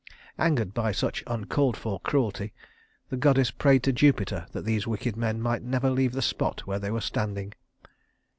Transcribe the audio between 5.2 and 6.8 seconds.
might never leave the spot where